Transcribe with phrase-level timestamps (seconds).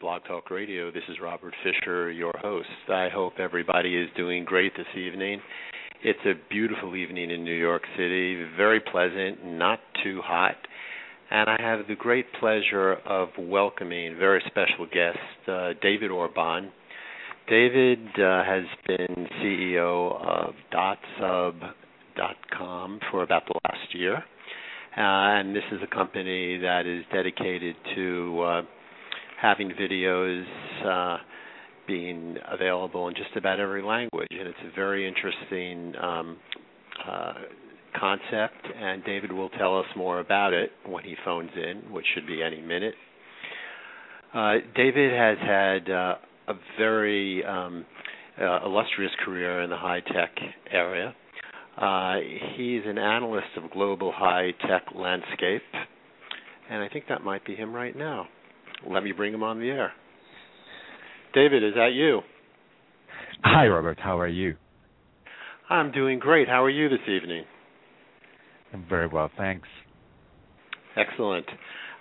[0.00, 0.90] Blog Talk Radio.
[0.90, 2.68] This is Robert Fisher, your host.
[2.88, 5.40] I hope everybody is doing great this evening.
[6.02, 10.56] It's a beautiful evening in New York City, very pleasant, not too hot.
[11.30, 16.72] And I have the great pleasure of welcoming very special guest, uh, David Orban.
[17.48, 21.70] David uh, has been CEO of DotSub.com
[23.10, 24.16] for about the last year.
[24.96, 28.62] Uh, and this is a company that is dedicated to uh,
[29.44, 30.44] having videos
[30.86, 31.18] uh,
[31.86, 36.38] being available in just about every language, and it's a very interesting um,
[37.06, 37.34] uh,
[38.00, 38.66] concept.
[38.74, 42.42] And David will tell us more about it when he phones in, which should be
[42.42, 42.94] any minute.
[44.32, 46.14] Uh, David has had uh,
[46.48, 47.84] a very um,
[48.38, 50.34] illustrious career in the high tech
[50.72, 51.14] area.
[51.76, 52.14] Uh,
[52.56, 55.62] he's an analyst of global high tech landscape,
[56.70, 58.26] and I think that might be him right now.
[58.88, 59.92] Let me bring him on the air.
[61.34, 62.20] David, is that you?
[63.42, 63.98] Hi, Robert.
[64.00, 64.56] How are you?
[65.68, 66.48] I'm doing great.
[66.48, 67.44] How are you this evening?
[68.72, 69.68] I'm very well, thanks.
[70.96, 71.46] Excellent.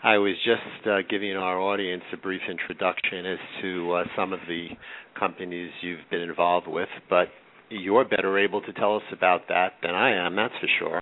[0.03, 4.39] I was just uh, giving our audience a brief introduction as to uh, some of
[4.47, 4.67] the
[5.17, 7.29] companies you've been involved with, but
[7.69, 11.01] you're better able to tell us about that than I am, that's for sure.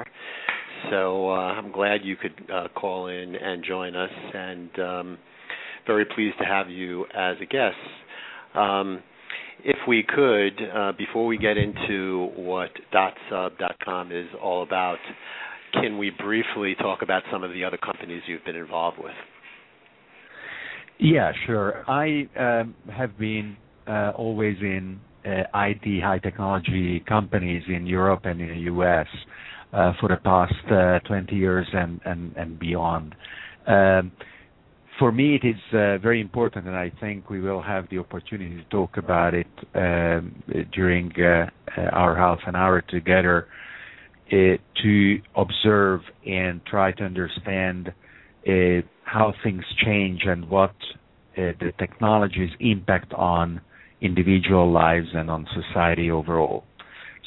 [0.92, 5.18] So uh, I'm glad you could uh, call in and join us, and um,
[5.86, 7.76] very pleased to have you as a guest.
[8.56, 9.02] Um,
[9.64, 14.98] if we could, uh, before we get into what DotSub.com is all about,
[15.74, 19.14] can we briefly talk about some of the other companies you've been involved with?
[21.00, 21.84] Yeah, sure.
[21.88, 28.42] I um, have been uh, always in uh, IT high technology companies in Europe and
[28.42, 29.08] in the U.S.
[29.74, 33.16] Uh, for the past uh, 20 years and and beyond.
[33.68, 34.12] Um,
[35.02, 35.56] for me, it is
[36.00, 40.44] very important, and I think we will have the opportunity to talk about it um,
[40.72, 41.12] during
[41.92, 43.48] our half an hour together,
[44.30, 47.92] to observe and try to understand
[49.04, 50.76] how things change and what
[51.36, 53.60] the technology's impact on
[54.02, 56.64] individual lives and on society overall.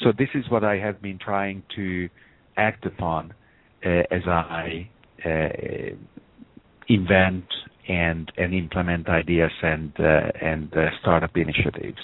[0.01, 2.07] So this is what I have been trying to
[2.55, 3.33] act upon
[3.85, 4.89] uh, as I
[5.25, 5.89] uh,
[6.87, 7.45] invent
[7.87, 11.99] and and implement ideas and uh, and uh, startup initiatives.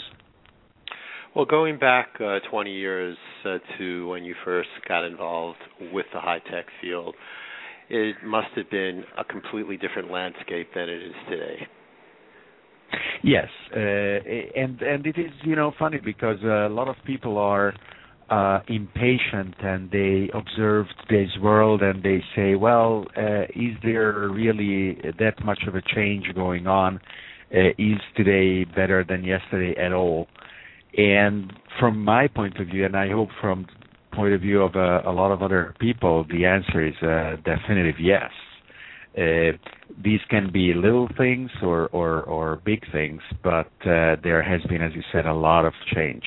[1.35, 5.59] Well, going back uh, 20 years uh, to when you first got involved
[5.93, 7.15] with the high tech field,
[7.89, 11.67] it must have been a completely different landscape than it is today.
[13.23, 17.73] Yes, uh, and and it is you know funny because a lot of people are
[18.67, 25.43] impatient and they observe today's world and they say, well, uh, is there really that
[25.43, 26.99] much of a change going on?
[27.53, 30.27] Uh, is today better than yesterday at all?
[30.97, 33.67] And from my point of view, and I hope from
[34.13, 37.95] point of view of uh, a lot of other people, the answer is a definitive
[37.99, 38.31] yes.
[39.17, 39.57] Uh,
[40.01, 44.81] these can be little things or, or, or big things, but uh, there has been,
[44.81, 46.23] as you said, a lot of change.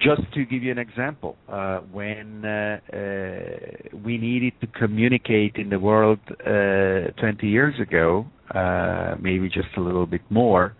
[0.00, 5.70] Just to give you an example, uh, when uh, uh, we needed to communicate in
[5.70, 8.26] the world 20 years ago,
[9.20, 10.74] maybe just a little bit more,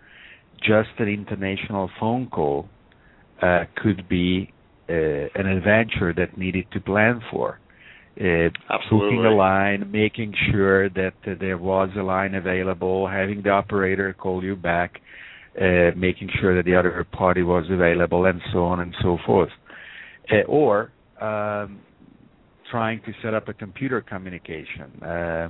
[0.61, 2.67] just an international phone call
[3.75, 4.51] could be
[4.89, 7.59] an adventure that needed to plan for.
[8.17, 8.47] Uh,
[8.89, 14.13] booking a line, making sure that uh, there was a line available, having the operator
[14.13, 15.01] call you back,
[15.59, 19.51] uh, making sure that the other party was available, and so on and so forth.
[20.31, 20.91] Uh, or
[21.21, 21.79] um,
[22.71, 25.01] trying to set up a computer communication.
[25.01, 25.49] Uh,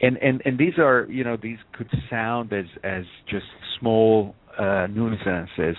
[0.00, 3.46] and, and and these are you know these could sound as as just
[3.80, 5.76] small uh, nuisances,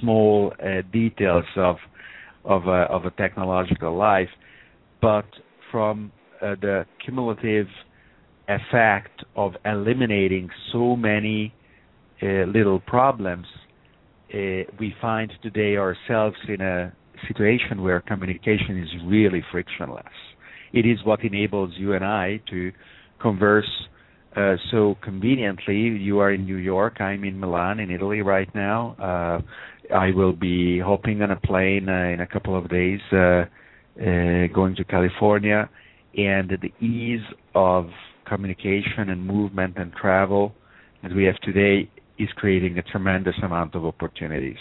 [0.00, 1.76] small uh, details of
[2.44, 4.28] of a, of a technological life,
[5.00, 5.26] but
[5.70, 6.10] from
[6.42, 7.66] uh, the cumulative
[8.48, 11.52] effect of eliminating so many
[12.22, 13.46] little problems,
[14.32, 16.92] uh, we find today ourselves in a
[17.26, 20.04] situation where communication is really frictionless.
[20.72, 22.72] It is what enables you and I to
[23.20, 23.68] converse
[24.36, 25.74] uh, so conveniently.
[25.74, 28.94] You are in New York, I'm in Milan, in Italy right now.
[28.98, 33.16] Uh, I will be hopping on a plane uh, in a couple of days, uh,
[33.16, 35.68] uh, going to California,
[36.16, 37.88] and the ease of
[38.26, 40.54] communication and movement and travel
[41.02, 41.90] that we have today
[42.20, 44.58] is creating a tremendous amount of opportunities.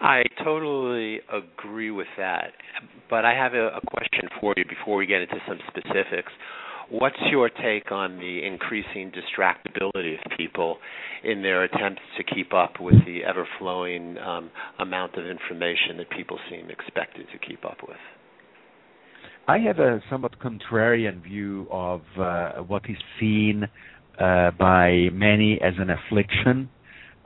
[0.00, 2.52] I totally agree with that.
[3.08, 6.32] But I have a, a, question for you before we get into some specifics.
[6.90, 10.78] What's your take on the increasing distractibility of people
[11.24, 16.10] in their attempts to keep up with the ever flowing um, amount of information that
[16.10, 17.96] people seem expected to keep up with?
[19.48, 23.64] I have a somewhat contrarian view of uh, what is seen
[24.18, 26.68] uh, by many as an affliction.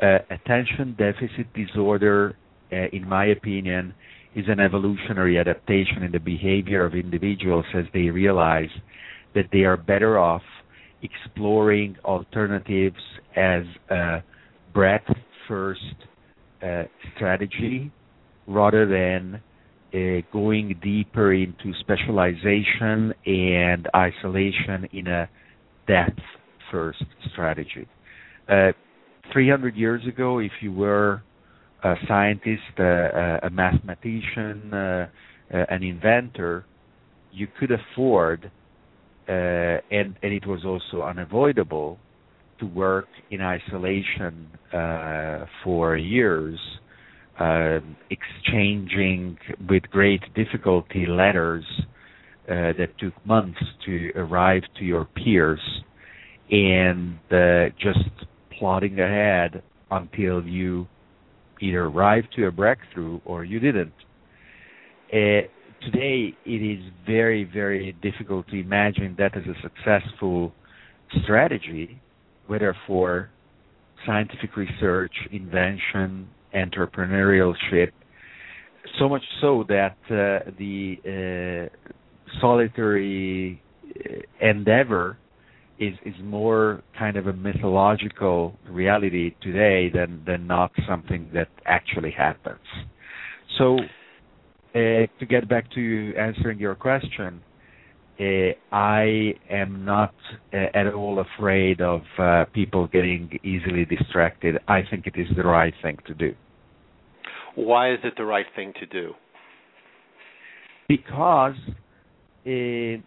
[0.02, 2.37] Uh, attention deficit disorder,
[2.72, 3.94] uh, in my opinion,
[4.34, 8.70] is an evolutionary adaptation in the behavior of individuals as they realize
[9.34, 10.42] that they are better off
[11.02, 13.00] exploring alternatives
[13.37, 14.22] as a
[14.72, 15.10] breadth
[15.48, 15.81] first
[16.62, 16.84] uh,
[17.16, 17.90] strategy
[18.46, 19.40] rather than
[19.92, 25.28] uh, going deeper into specialization and isolation in a
[25.88, 26.20] depth
[26.70, 27.02] first
[27.32, 27.87] strategy.
[28.49, 28.72] Uh,
[29.32, 31.22] 300 years ago, if you were
[31.84, 32.82] a scientist, uh,
[33.43, 35.08] a mathematician, uh,
[35.52, 36.64] uh, an inventor,
[37.32, 38.50] you could afford
[39.31, 41.99] uh, and and it was also unavoidable
[42.58, 46.58] to work in isolation uh, for years,
[47.38, 47.78] uh,
[48.11, 49.38] exchanging
[49.69, 51.64] with great difficulty letters
[52.49, 55.61] uh, that took months to arrive to your peers,
[56.50, 57.19] and
[57.79, 58.11] just
[58.58, 60.87] plodding ahead until you
[61.61, 63.93] either arrived to a breakthrough or you didn't.
[65.12, 65.47] Uh,
[65.85, 70.52] today it is very, very difficult to imagine that as a successful
[71.23, 72.00] strategy,
[72.47, 73.31] whether for
[74.06, 77.91] scientific research, invention, entrepreneurship,
[78.99, 85.19] so much so that uh, the uh, solitary uh, endeavor
[85.80, 92.10] is is more kind of a mythological reality today than than not something that actually
[92.10, 92.60] happens.
[93.58, 93.78] So
[94.74, 97.40] uh, to get back to answering your question,
[98.20, 100.14] uh, I am not
[100.52, 104.58] uh, at all afraid of uh, people getting easily distracted.
[104.68, 106.34] I think it is the right thing to do.
[107.54, 109.14] Why is it the right thing to do?
[110.88, 111.56] Because
[112.46, 113.00] uh,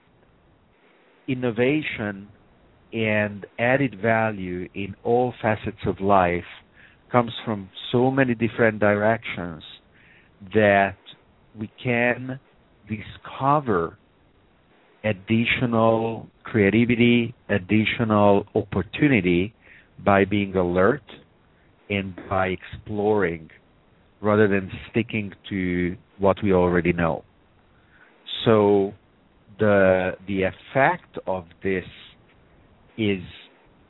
[1.28, 2.28] innovation
[2.94, 6.44] and added value in all facets of life
[7.12, 9.64] comes from so many different directions
[10.54, 10.98] that
[11.60, 12.40] we can
[12.88, 13.98] discover
[15.04, 19.54] additional creativity, additional opportunity
[20.04, 21.04] by being alert
[21.90, 23.50] and by exploring
[24.22, 27.24] rather than sticking to what we already know.
[28.46, 28.94] So
[29.60, 31.86] the the effect of this
[32.98, 33.22] is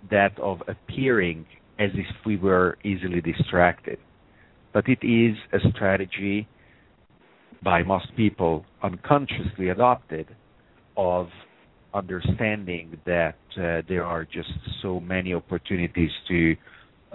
[0.10, 1.46] that of appearing
[1.80, 3.98] as if we were easily distracted.
[4.74, 6.48] But it is a strategy
[7.64, 10.28] by most people unconsciously adopted
[10.98, 11.28] of
[11.94, 14.50] understanding that uh, there are just
[14.82, 16.56] so many opportunities to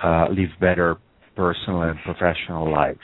[0.02, 0.96] uh, live better
[1.36, 2.98] personal and professional lives.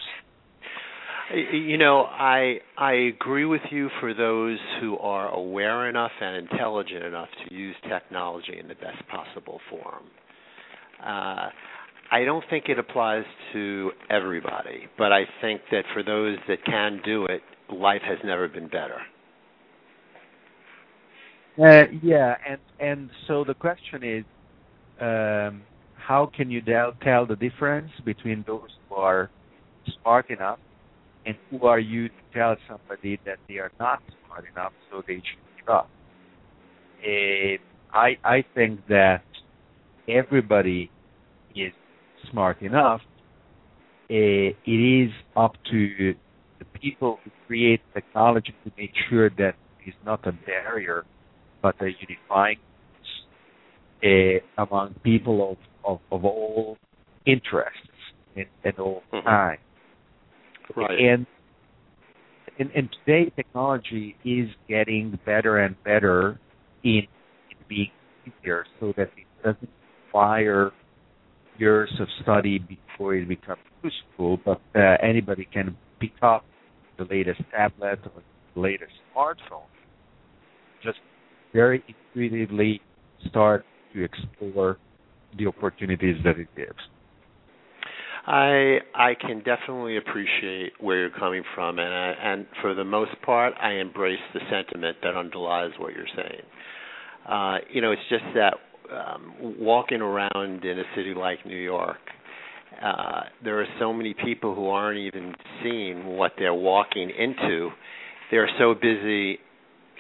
[1.33, 7.03] You know, I I agree with you for those who are aware enough and intelligent
[7.03, 10.05] enough to use technology in the best possible form.
[11.03, 11.49] Uh,
[12.13, 17.01] I don't think it applies to everybody, but I think that for those that can
[17.05, 17.41] do it,
[17.73, 19.01] life has never been better.
[21.59, 24.25] Uh, yeah, and and so the question is,
[25.01, 25.63] um,
[25.97, 29.31] how can you tell, tell the difference between those who are
[30.03, 30.59] smart enough
[31.27, 35.17] and who are you to tell somebody that they are not smart enough, so they
[35.17, 35.89] should give up?
[37.03, 37.57] Uh,
[37.93, 39.23] I I think that
[40.09, 40.91] everybody
[41.55, 41.73] is
[42.31, 43.01] smart enough,
[44.11, 46.15] uh, it is up to
[46.59, 49.55] the people who create technology to make sure that
[49.87, 51.05] it's not a barrier,
[51.63, 52.59] but a unifying
[54.05, 56.77] uh, among people of, of, of all
[57.27, 57.79] interests
[58.37, 59.27] and, and all mm-hmm.
[59.27, 59.59] time.
[60.77, 60.99] Right.
[60.99, 61.27] And,
[62.59, 66.41] and and today technology is getting better and better
[66.83, 67.03] in,
[67.51, 67.91] in being
[68.27, 69.71] easier so that it doesn't
[70.07, 70.73] require
[71.59, 76.45] years of study before it becomes useful, but uh, anybody can pick up
[76.99, 78.23] the latest tablet or
[78.55, 79.67] the latest smartphone.
[80.83, 80.99] Just
[81.53, 81.83] very
[82.15, 82.81] intuitively
[83.29, 84.79] start to explore
[85.39, 86.79] the opportunities that it gives.
[88.27, 93.11] I I can definitely appreciate where you're coming from, and I, and for the most
[93.23, 96.43] part, I embrace the sentiment that underlies what you're saying.
[97.29, 98.55] Uh, you know, it's just that
[98.93, 101.99] um, walking around in a city like New York,
[102.83, 107.71] uh, there are so many people who aren't even seeing what they're walking into.
[108.31, 109.39] They're so busy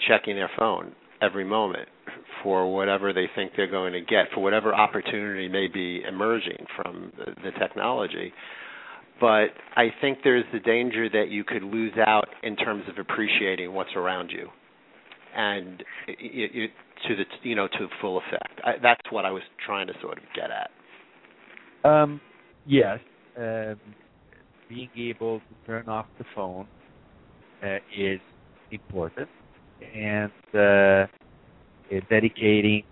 [0.08, 1.88] checking their phone every moment
[2.42, 7.12] for whatever they think they're going to get, for whatever opportunity may be emerging from
[7.18, 8.32] the, the technology.
[9.20, 13.72] But I think there's the danger that you could lose out in terms of appreciating
[13.72, 14.48] what's around you,
[15.36, 16.70] and it, it,
[17.08, 18.60] to the you know to full effect.
[18.64, 21.88] I, that's what I was trying to sort of get at.
[21.88, 22.20] Um,
[22.66, 22.98] yes,
[23.38, 23.76] um,
[24.68, 26.66] being able to turn off the phone
[27.62, 28.20] uh, is
[28.72, 29.28] important,
[29.94, 31.06] and uh,
[32.10, 32.84] dedicating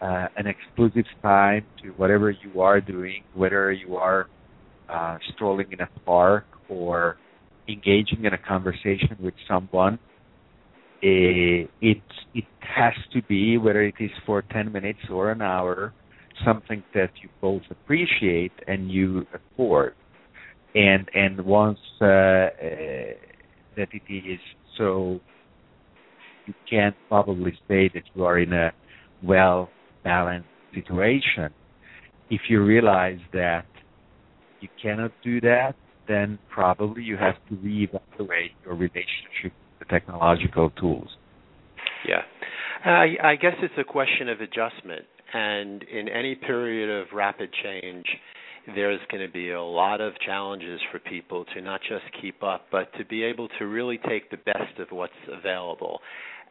[0.00, 4.26] uh, an exclusive time to whatever you are doing, whether you are
[4.88, 7.16] uh, strolling in a park or
[7.68, 9.98] engaging in a conversation with someone.
[11.02, 12.02] Uh, it
[12.34, 15.92] it has to be whether it is for 10 minutes or an hour
[16.44, 19.94] something that you both appreciate and you afford
[20.74, 22.48] and and once uh, uh,
[23.76, 24.40] that it is
[24.78, 25.20] so
[26.46, 28.72] you can probably say that you are in a
[29.22, 29.68] well
[30.04, 31.50] balanced situation.
[32.30, 33.66] If you realize that
[34.60, 35.74] you cannot do that,
[36.08, 41.08] then probably you have to reevaluate your relationship with the technological tools.
[42.06, 42.22] Yeah.
[42.84, 45.06] I, I guess it's a question of adjustment.
[45.34, 48.06] And in any period of rapid change,
[48.74, 52.66] there's going to be a lot of challenges for people to not just keep up,
[52.70, 56.00] but to be able to really take the best of what's available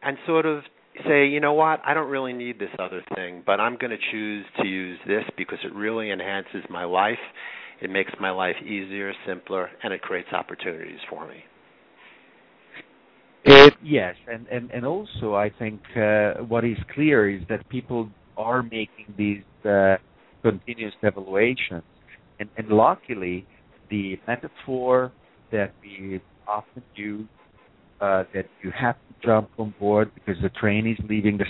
[0.02, 0.62] and sort of
[1.06, 3.98] say, you know what, I don't really need this other thing, but I'm going to
[4.10, 7.18] choose to use this because it really enhances my life.
[7.80, 11.44] It makes my life easier, simpler, and it creates opportunities for me.
[13.44, 18.08] It, yes, and, and, and also I think uh, what is clear is that people
[18.36, 19.96] are making these uh,
[20.42, 21.84] continuous evaluations,
[22.40, 23.46] and, and luckily
[23.90, 25.12] the metaphor
[25.52, 27.28] that we often use
[28.00, 31.46] uh, that you have to jump on board because the train is leaving the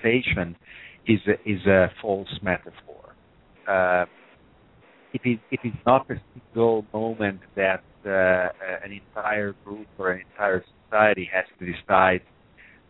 [0.00, 0.56] station
[1.06, 3.14] is a, is a false metaphor.
[3.68, 4.04] Uh,
[5.12, 8.48] it is it is not a single moment that uh,
[8.84, 12.20] an entire group or an entire society has to decide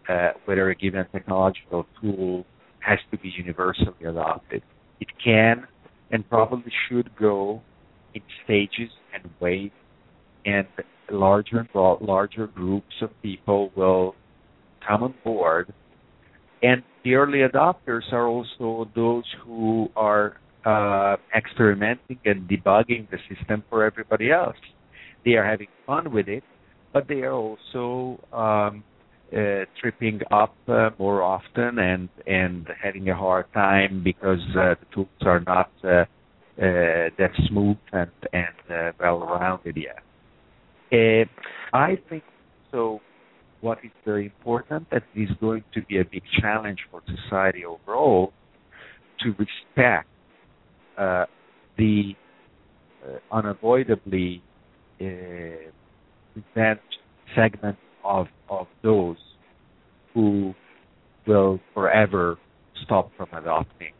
[0.09, 2.45] uh, whether a given technological tool
[2.81, 4.63] has to be universally adopted.
[5.01, 5.67] It can
[6.11, 7.63] and probably should go
[8.15, 9.73] in stages and waves,
[10.45, 10.67] and
[11.11, 14.15] larger larger groups of people will
[14.87, 15.73] come on board.
[16.63, 23.65] And the early adopters are also those who are uh, experimenting and debugging the system
[23.71, 24.57] for everybody else.
[25.25, 26.45] They are having fun with it,
[26.93, 28.85] but they are also um,
[29.33, 34.87] uh, tripping up uh, more often and and having a hard time because uh, the
[34.93, 40.03] tools are not uh, uh, that smooth and and uh, well rounded yet.
[40.93, 41.25] Uh,
[41.73, 42.25] I think
[42.71, 43.01] so.
[43.61, 48.33] What is very important that is going to be a big challenge for society overall
[49.21, 50.09] to respect
[50.97, 51.27] uh,
[51.77, 52.15] the
[53.05, 54.43] uh, unavoidably
[55.01, 55.05] uh,
[57.35, 59.17] segment of of those
[60.15, 60.55] who
[61.27, 62.39] will forever
[62.85, 63.93] stop from adopting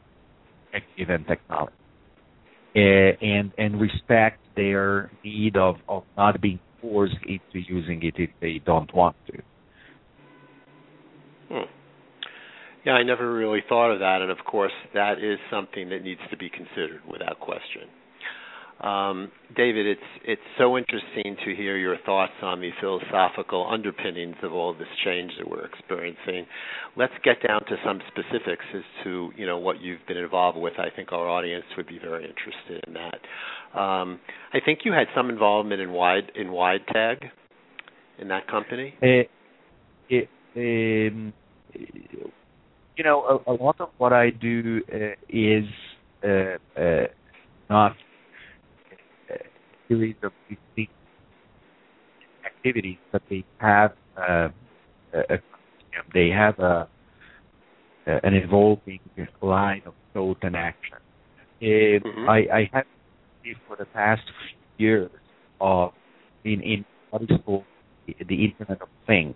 [0.75, 1.75] a given technology
[2.75, 8.31] uh, and and respect their need of of not being forced into using it if
[8.41, 9.43] they don't want to.
[11.49, 11.71] Hmm.
[12.85, 16.21] Yeah, I never really thought of that, and of course, that is something that needs
[16.31, 17.83] to be considered without question.
[18.81, 24.55] Um, David, it's it's so interesting to hear your thoughts on the philosophical underpinnings of
[24.55, 26.47] all this change that we're experiencing.
[26.97, 30.75] Let's get down to some specifics as to you know what you've been involved with.
[30.79, 33.79] I think our audience would be very interested in that.
[33.79, 34.19] Um,
[34.55, 37.31] I think you had some involvement in wide in WideTag.
[38.19, 38.95] in that company?
[39.03, 39.29] Uh,
[40.09, 41.33] it, um,
[42.97, 45.65] you know, a, a, lot of what I do uh, is
[46.25, 47.07] uh, uh
[47.69, 47.95] not
[49.91, 50.33] series of
[52.47, 54.49] activities, but they have uh,
[55.13, 55.39] a,
[56.15, 56.89] they have a,
[58.07, 59.01] an evolving
[59.43, 60.99] line of thought and action.
[61.63, 62.29] Mm-hmm.
[62.29, 62.85] I, I have
[63.67, 64.23] for the past
[64.77, 65.11] few years
[65.61, 65.93] of
[66.45, 67.65] in in what is called
[68.07, 69.35] the Internet of Things,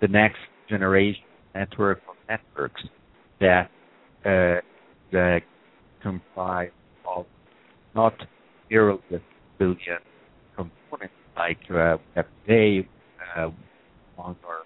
[0.00, 1.22] the next generation
[1.54, 2.82] network of networks
[3.40, 3.70] that
[4.24, 4.60] uh,
[5.12, 5.40] that
[6.02, 6.70] comprise
[7.16, 7.26] of
[7.94, 8.14] not
[8.68, 9.00] zero
[9.58, 9.98] billion
[10.56, 12.88] components like uh, we have today
[13.36, 13.50] uh,
[14.18, 14.62] on our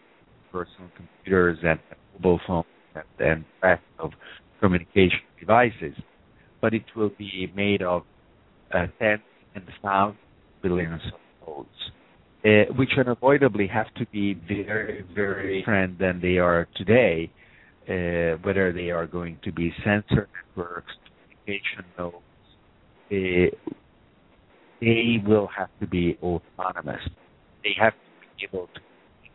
[0.50, 1.78] personal computers and
[2.14, 4.10] mobile phones and, and rest of
[4.60, 5.94] communication devices,
[6.60, 8.02] but it will be made of
[8.74, 9.20] uh, tens
[9.54, 10.18] and thousands
[10.62, 11.68] billions of nodes,
[12.44, 17.30] uh, which unavoidably have to be very, very different than they are today,
[17.88, 20.92] uh, whether they are going to be sensor networks,
[21.44, 22.16] communication nodes,
[23.10, 23.72] uh,
[24.82, 27.00] they will have to be autonomous.
[27.62, 27.98] They have to
[28.36, 28.80] be able to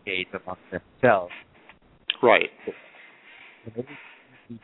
[0.03, 1.31] communicate among themselves.
[2.21, 2.49] Right.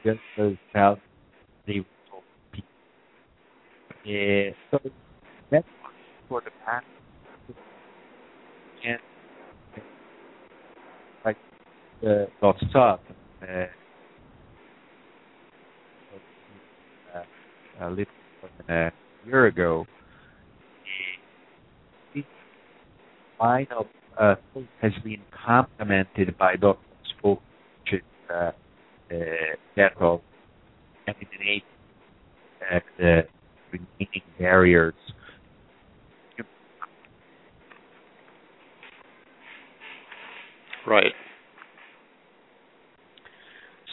[0.04, 1.02] Just themselves,
[1.66, 1.80] they
[2.12, 2.68] will people.
[4.06, 4.92] Uh, so
[5.50, 5.66] that's
[6.28, 6.86] for the past
[8.86, 9.00] and
[11.24, 11.38] like
[12.06, 12.58] uh, got
[13.42, 13.66] uh,
[17.80, 18.06] a little
[18.42, 18.92] more than a
[19.25, 19.86] year ago.
[22.13, 22.24] The
[23.40, 23.86] line of
[24.20, 24.36] uh,
[24.82, 26.80] has been complemented by Dr.
[27.18, 27.42] Spoke,
[27.84, 28.52] which is uh, uh,
[29.75, 29.94] that
[32.72, 33.22] uh, the
[33.72, 34.94] remaining barriers
[40.86, 41.13] Right.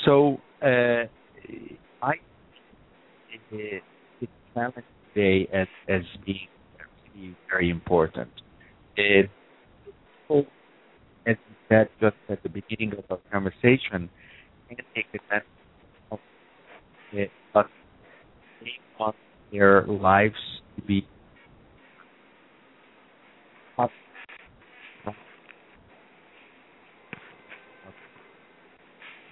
[0.04, 1.04] So uh,
[2.02, 2.12] I
[3.52, 3.82] it,
[4.20, 6.48] it challenge today as as being
[7.14, 8.28] really very important.
[8.96, 9.30] It,
[10.38, 10.44] as
[11.26, 11.36] you
[11.68, 14.08] said just at the beginning of our conversation,
[14.68, 15.46] can take advantage
[16.10, 16.18] of
[17.12, 17.66] it, but
[18.60, 19.16] they want
[19.52, 20.34] their lives
[20.76, 21.06] to be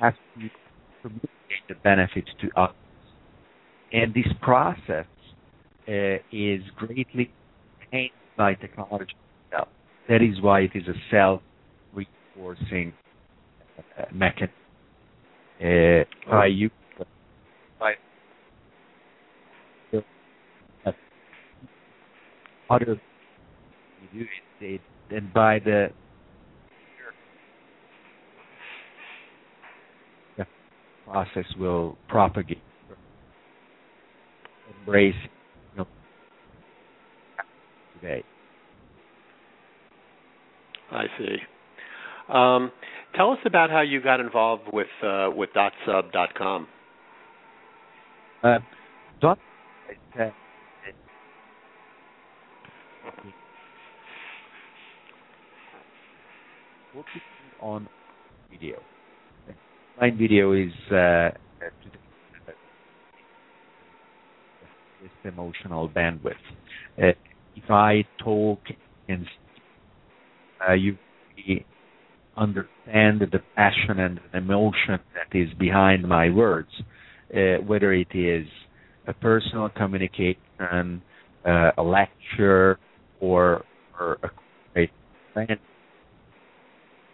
[0.01, 0.49] has to
[1.03, 1.29] communicate
[1.69, 2.77] the benefits to others.
[3.93, 5.07] And this process
[5.89, 7.33] uh, is greatly
[7.91, 9.15] changed by technology.
[10.09, 12.95] That is why it is a self-reinforcing
[13.79, 14.55] uh, mechanism.
[15.61, 16.71] Uh, by you,
[17.79, 17.95] by
[22.71, 22.99] other
[24.13, 24.27] you do
[24.61, 25.91] it, and by the
[31.05, 32.63] process will propagate,
[34.81, 35.15] embrace
[35.73, 35.87] you know,
[37.95, 38.23] today.
[40.91, 41.37] I see.
[42.33, 42.73] Um,
[43.15, 46.69] tell us about how you got involved with uh, with DotSub.com.
[48.43, 48.59] Uh,
[49.21, 49.39] dot
[50.19, 50.31] uh,
[57.61, 57.89] on
[58.51, 58.79] video
[60.01, 61.31] my video is uh,
[65.25, 66.35] emotional bandwidth.
[66.97, 67.09] Uh,
[67.57, 68.61] if I talk
[69.09, 69.27] and
[70.67, 70.97] uh, you
[72.37, 76.69] understand the passion and the emotion that is behind my words,
[77.35, 78.47] uh, whether it is
[79.07, 81.03] a personal communication,
[81.47, 82.79] uh, a lecture,
[83.21, 83.65] or,
[83.99, 84.29] or a
[84.75, 84.91] great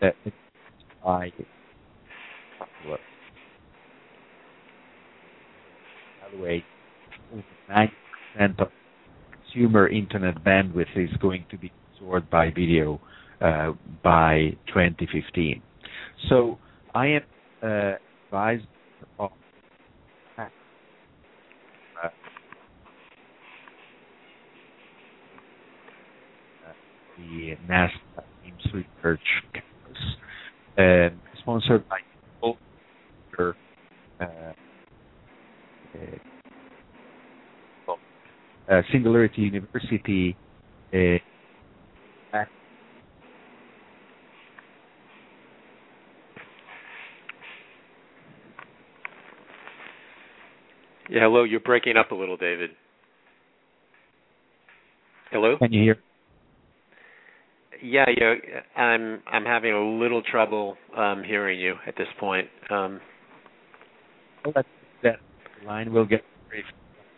[0.00, 0.14] that
[1.06, 1.32] I
[2.86, 2.96] by
[6.36, 6.64] the way,
[7.70, 8.68] 90% of
[9.32, 13.00] consumer internet bandwidth is going to be absorbed by video
[13.40, 15.62] by 2015.
[16.28, 16.58] So
[16.94, 17.22] I am
[17.62, 17.92] uh,
[18.26, 18.66] advised
[19.18, 19.30] of
[20.38, 20.48] uh,
[27.16, 27.90] the NASA
[28.46, 29.20] Ames Research
[29.52, 30.02] Campus,
[30.78, 31.08] uh,
[31.40, 31.98] sponsored by
[33.40, 34.24] uh,
[38.68, 40.36] uh, Singularity University
[40.92, 41.18] uh,
[51.10, 51.44] Yeah, hello.
[51.44, 52.70] You're breaking up a little, David.
[55.30, 55.56] Hello.
[55.58, 55.98] Can you hear?
[57.84, 62.48] yeah, yeah, I'm I'm having a little trouble um, hearing you at this point.
[62.70, 63.00] Um,
[64.54, 64.66] that,
[65.02, 65.16] that
[65.66, 66.64] line will get brief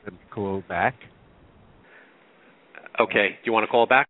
[0.07, 0.95] and call back.
[2.99, 4.09] Okay, do you want to call back?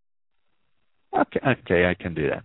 [1.19, 2.43] Okay, okay, I can do that.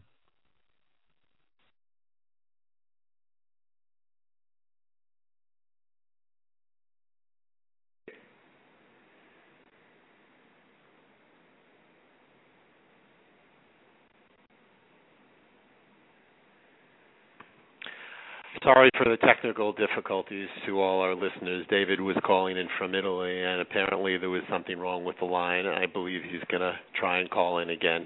[18.63, 21.65] Sorry for the technical difficulties to all our listeners.
[21.69, 25.65] David was calling in from Italy, and apparently there was something wrong with the line.
[25.65, 28.06] I believe he's going to try and call in again.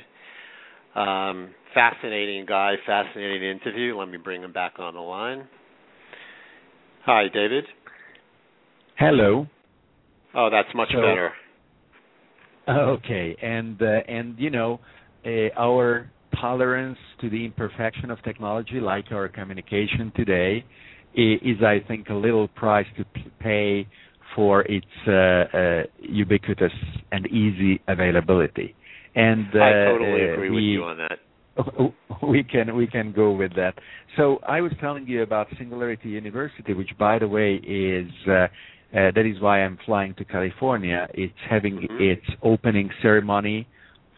[0.96, 3.98] Um, fascinating guy, fascinating interview.
[3.98, 5.46] Let me bring him back on the line.
[7.06, 7.66] Hi, David.
[8.98, 9.48] Hello.
[10.34, 11.34] Oh, that's much So- better.
[12.68, 14.80] Okay, and uh, and you know,
[15.24, 20.64] uh, our tolerance to the imperfection of technology, like our communication today,
[21.14, 23.06] is I think a little price to
[23.40, 23.88] pay
[24.36, 26.74] for its uh, uh, ubiquitous
[27.12, 28.76] and easy availability.
[29.16, 31.20] And uh, I totally uh, agree with you on that.
[32.28, 33.76] we can we can go with that.
[34.18, 38.48] So I was telling you about Singularity University, which, by the way, is uh, uh,
[38.92, 41.08] that is why I'm flying to California.
[41.14, 42.02] It's having Mhm.
[42.12, 43.68] its opening ceremony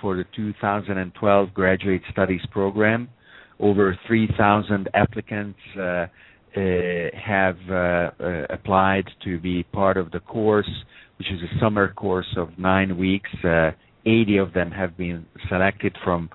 [0.01, 3.10] for the 2012 Graduate Studies program.
[3.60, 6.07] Over 3,000 applicants uh, uh,
[7.15, 8.12] have uh,
[8.49, 10.69] applied to be part of the course,
[11.17, 13.29] which is a summer course of nine weeks.
[13.43, 13.71] Uh,
[14.05, 16.29] 80 of them have been selected from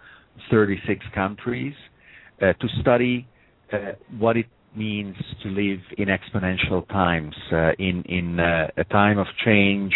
[0.50, 1.74] 36 countries
[2.40, 3.26] uh, to study
[3.72, 4.46] uh, what it
[4.76, 9.92] means to live in exponential times, uh, in in a time of change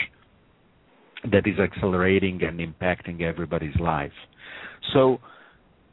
[1.25, 4.13] that is accelerating and impacting everybody's life.
[4.93, 5.19] So,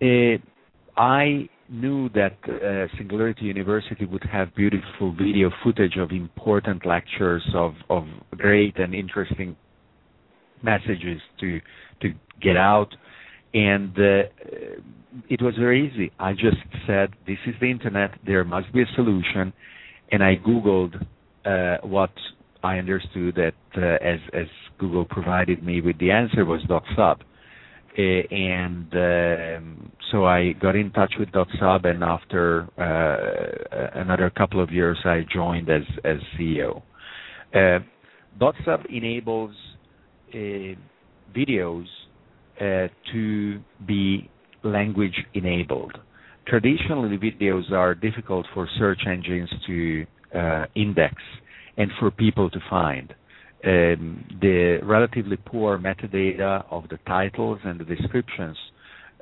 [0.01, 0.37] uh,
[0.95, 7.73] I knew that uh, Singularity University would have beautiful video footage of important lectures of
[7.89, 9.55] of great and interesting
[10.61, 11.59] messages to
[12.01, 12.09] to
[12.41, 12.93] get out
[13.53, 14.23] and uh,
[15.29, 16.11] it was very easy.
[16.19, 16.57] I just
[16.87, 18.11] said, "This is the internet.
[18.25, 19.53] There must be a solution,"
[20.11, 20.95] and I googled
[21.45, 22.11] uh, what
[22.63, 24.47] I understood that uh, as as
[24.79, 28.01] Google provided me with the answer was dotSUB, uh,
[28.33, 34.71] and um, so I got in touch with dotSUB, and after uh, another couple of
[34.71, 36.81] years, I joined as as CEO.
[37.53, 37.79] Uh,
[38.39, 39.53] dotSUB enables
[40.33, 40.37] uh,
[41.35, 41.85] videos
[42.61, 44.29] uh, to be
[44.63, 45.97] language enabled.
[46.47, 50.05] Traditionally, videos are difficult for search engines to
[50.75, 51.15] index
[51.77, 53.13] and for people to find.
[53.65, 58.57] Um, the relatively poor metadata of the titles and the descriptions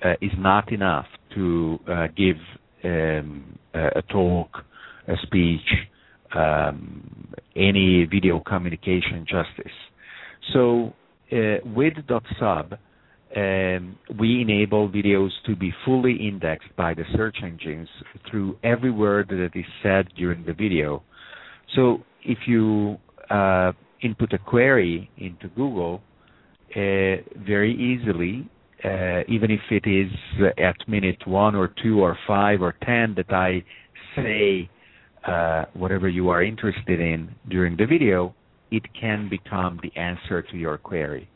[0.04, 2.38] uh, is not enough to uh, give
[2.84, 4.50] um, a, talk,
[5.08, 5.60] a speech,
[6.36, 9.72] um, any video communication justice.
[10.54, 10.94] So
[11.32, 12.78] uh, with dotSUB,
[13.34, 17.88] um, we enable videos to be fully indexed by the search engines
[18.30, 21.04] through every word that is said during the video.
[21.76, 22.98] So if you
[23.30, 26.02] uh, input a query into Google,
[26.76, 28.50] uh, very easily,
[28.84, 30.12] uh, even if it is
[30.58, 33.64] at minute one or two or five or ten that I
[34.16, 34.70] say
[35.28, 38.34] uh, whatever you are interested in during the video,
[38.72, 41.30] it can become the answer to your query.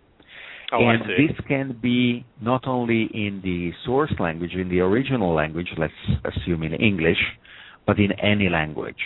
[0.71, 5.67] Oh, and this can be not only in the source language, in the original language,
[5.77, 5.93] let's
[6.23, 7.19] assume in English,
[7.85, 8.97] but in any language.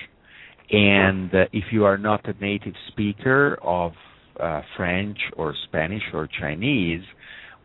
[0.71, 3.93] And uh, if you are not a native speaker of
[4.39, 7.01] uh, French or Spanish or Chinese,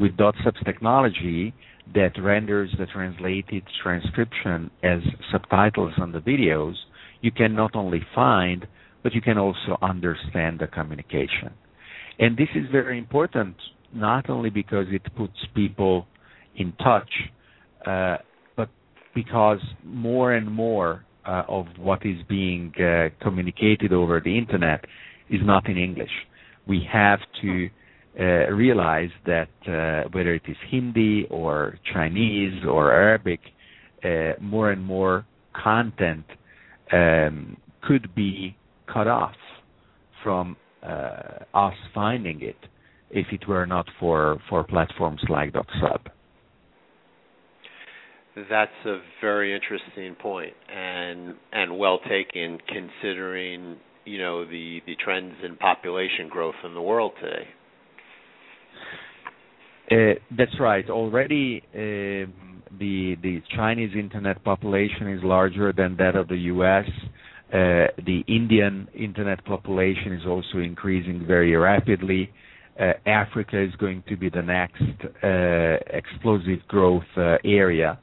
[0.00, 1.54] with dotSUB's technology
[1.94, 6.74] that renders the translated transcription as subtitles on the videos,
[7.20, 8.66] you can not only find,
[9.02, 11.52] but you can also understand the communication.
[12.18, 13.56] And this is very important,
[13.92, 16.06] not only because it puts people
[16.56, 17.10] in touch,
[17.86, 18.16] uh,
[18.56, 18.70] but
[19.14, 24.84] because more and more uh, of what is being uh, communicated over the internet
[25.30, 26.10] is not in English.
[26.66, 27.68] We have to
[28.18, 33.40] uh, realize that uh, whether it is Hindi or Chinese or Arabic,
[34.04, 36.24] uh, more and more content
[36.92, 38.56] um, could be
[38.92, 39.34] cut off
[40.22, 42.56] from uh, us finding it
[43.10, 46.00] if it were not for for platforms like dotSUB.
[48.36, 55.34] That's a very interesting point and and well taken considering, you know, the the trends
[55.44, 57.46] in population growth in the world today.
[59.90, 60.88] Uh, that's right.
[60.90, 66.86] Already, um, the the Chinese internet population is larger than that of the U.S.
[67.52, 72.30] Uh, the Indian internet population is also increasing very rapidly.
[72.80, 74.82] Uh, Africa is going to be the next
[75.22, 77.98] uh, explosive growth uh, area.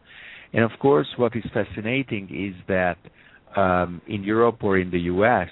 [0.54, 2.98] And of course, what is fascinating is that
[3.56, 5.50] um, in Europe or in the U.S.,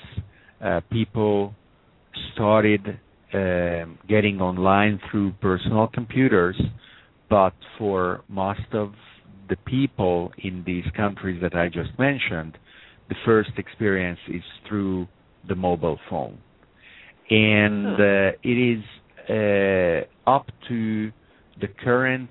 [0.64, 1.54] uh, people
[2.34, 3.00] started
[3.34, 6.60] um, getting online through personal computers,
[7.30, 8.94] but for most of
[9.50, 12.58] the people in these countries that I just mentioned,
[13.08, 15.08] the first experience is through
[15.48, 16.38] the mobile phone.
[17.30, 18.84] And uh, it is
[19.30, 21.12] uh, up to
[21.62, 22.30] the current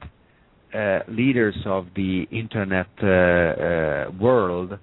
[1.09, 4.79] leaders of the internet uh, uh, world, uh,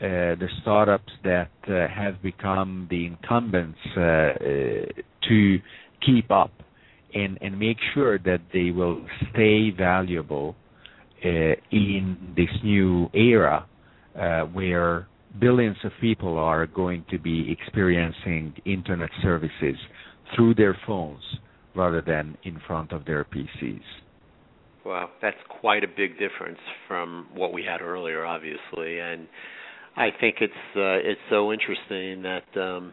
[0.00, 5.58] the startups that have become the incumbents to
[6.04, 6.52] keep up
[7.14, 10.56] and, and make sure that they will stay valuable
[11.22, 13.66] in this new era
[14.52, 15.06] where
[15.40, 19.76] billions of people are going to be experiencing internet services
[20.34, 21.22] through their phones
[21.74, 23.80] rather than in front of their PCs.
[24.84, 29.28] Wow, that's quite a big difference from what we had earlier, obviously, and
[29.96, 32.92] I think it's uh, it's so interesting that um,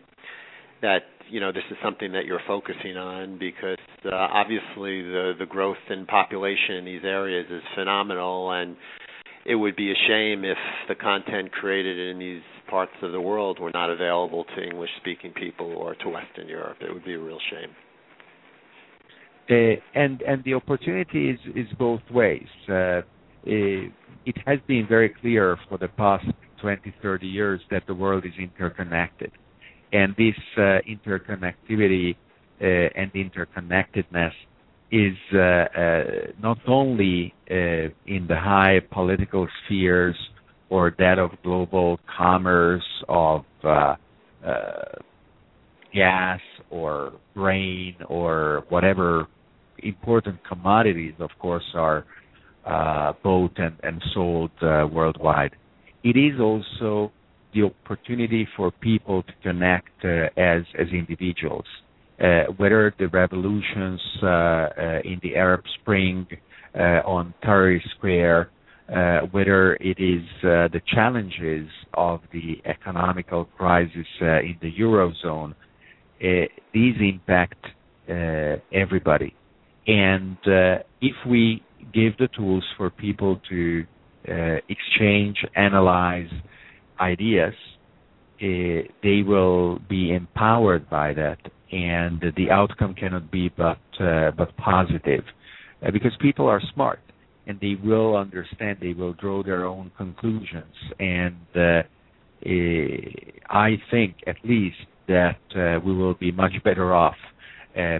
[0.82, 1.00] that
[1.30, 5.78] you know this is something that you're focusing on because uh, obviously the the growth
[5.90, 8.76] in population in these areas is phenomenal, and
[9.46, 13.60] it would be a shame if the content created in these parts of the world
[13.60, 16.78] were not available to English speaking people or to Western Europe.
[16.82, 17.72] It would be a real shame.
[19.50, 22.48] Uh, and and the opportunity is is both ways.
[22.68, 23.02] Uh,
[23.46, 26.26] it has been very clear for the past
[26.62, 29.32] 20, 30 years that the world is interconnected,
[29.92, 32.16] and this uh, interconnectivity
[32.60, 34.34] and interconnectedness
[34.92, 36.04] is uh, uh,
[36.42, 37.56] not only uh,
[38.06, 40.16] in the high political spheres
[40.70, 43.44] or that of global commerce of
[45.94, 49.28] gas or grain or whatever
[49.84, 52.06] important commodities, of course, are
[52.66, 55.56] uh, bought and, and sold uh, worldwide.
[56.04, 57.12] It is also
[57.54, 61.66] the opportunity for people to connect uh, as as individuals.
[62.20, 66.28] Uh, whether the revolutions uh, uh, in the Arab Spring
[66.76, 68.50] on Tahrir Square,
[69.32, 75.56] whether it is the challenges of the economical crisis in the eurozone,
[76.74, 77.66] these impact
[78.74, 79.34] everybody.
[79.90, 81.64] And uh, if we
[81.96, 83.84] give the tools for people to
[84.30, 86.30] uh, exchange, analyze
[87.00, 87.56] ideas,
[88.40, 91.40] uh, they will be empowered by that,
[91.72, 95.24] and the outcome cannot be but uh, but positive,
[95.82, 97.00] uh, because people are smart
[97.48, 101.82] and they will understand, they will draw their own conclusions, and uh,
[103.50, 105.40] I think at least that
[105.84, 107.16] we will be much better off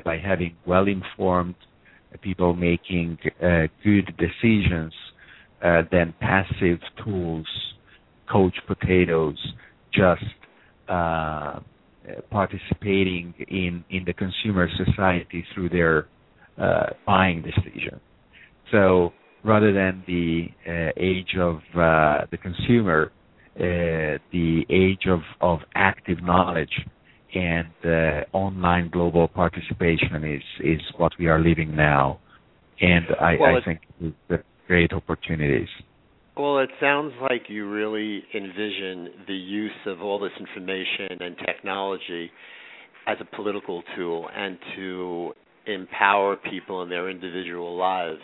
[0.06, 1.56] by having well-informed
[2.18, 4.94] people making uh, good decisions
[5.64, 7.48] uh, than passive tools,
[8.32, 9.38] coach potatoes,
[9.94, 10.24] just
[10.88, 11.60] uh,
[12.32, 16.08] participating in in the consumer society through their
[16.60, 18.00] uh, buying decision.
[18.72, 23.12] So rather than the uh, age of uh, the consumer,
[23.56, 26.74] the age of of active knowledge
[27.34, 32.20] and uh, online global participation is is what we are living now,
[32.82, 35.68] and I, well, I think it's great opportunities.
[36.38, 42.32] Well, it sounds like you really envision the use of all this information and technology
[43.08, 45.34] as a political tool and to
[45.68, 48.22] empower people in their individual lives,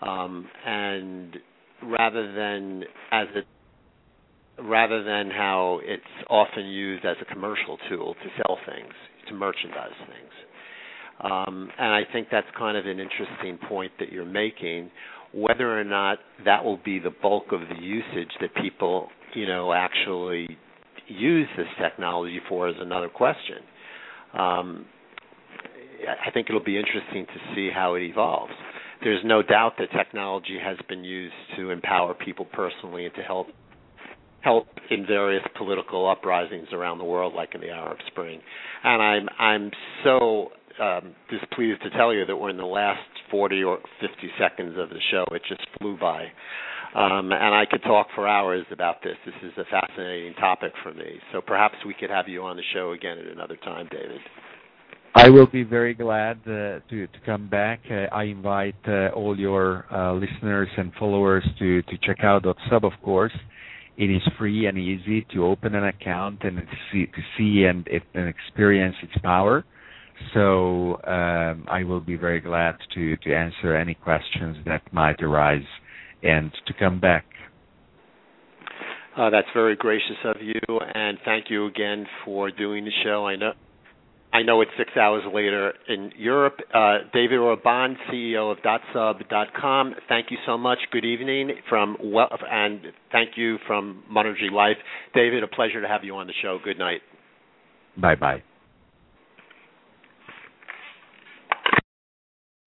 [0.00, 1.36] um, and
[1.82, 3.42] rather than as a
[4.62, 8.92] rather than how it's often used as a commercial tool to sell things,
[9.28, 10.30] to merchandise things.
[11.20, 14.90] Um, and I think that's kind of an interesting point that you're making.
[15.32, 19.72] Whether or not that will be the bulk of the usage that people, you know,
[19.72, 20.48] actually
[21.08, 23.56] use this technology for is another question.
[24.32, 24.86] Um,
[26.26, 28.52] I think it'll be interesting to see how it evolves.
[29.02, 33.48] There's no doubt that technology has been used to empower people personally and to help
[34.44, 38.40] help in various political uprisings around the world, like in the Arab Spring.
[38.84, 39.70] And I'm I'm
[40.04, 44.76] so um, displeased to tell you that we're in the last 40 or 50 seconds
[44.78, 45.24] of the show.
[45.32, 46.26] It just flew by.
[46.94, 49.16] Um, and I could talk for hours about this.
[49.26, 51.18] This is a fascinating topic for me.
[51.32, 54.20] So perhaps we could have you on the show again at another time, David.
[55.16, 57.80] I will be very glad uh, to to come back.
[57.88, 62.84] Uh, I invite uh, all your uh, listeners and followers to to check out Sub,
[62.84, 63.32] of course.
[63.96, 67.06] It is free and easy to open an account and to see,
[67.38, 69.64] see and, and experience its power.
[70.32, 75.66] So um, I will be very glad to to answer any questions that might arise
[76.22, 77.24] and to come back.
[79.16, 83.26] Uh, that's very gracious of you, and thank you again for doing the show.
[83.26, 83.52] I know
[84.34, 86.58] I know it's six hours later in Europe.
[86.74, 89.94] Uh, David Orban, CEO of dotSUB.com.
[90.08, 90.78] Thank you so much.
[90.90, 92.80] Good evening from well, and
[93.12, 94.76] thank you from Monergy Life.
[95.14, 96.58] David, a pleasure to have you on the show.
[96.64, 97.00] Good night.
[97.96, 98.42] Bye bye.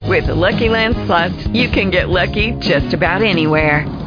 [0.04, 4.07] With the Lucky Land Slots, you can get lucky just about anywhere.